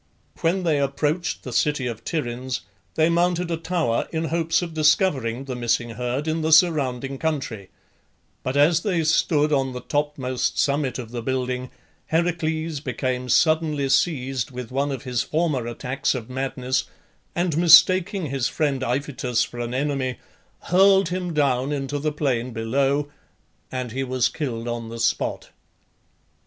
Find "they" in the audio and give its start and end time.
0.63-0.79, 2.95-3.07, 8.79-9.03